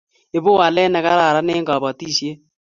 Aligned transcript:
Ibu 0.37 0.49
walet 0.59 0.89
ne 0.91 0.99
kararan 1.05 1.51
eng 1.53 1.67
kapotishet 1.69 2.39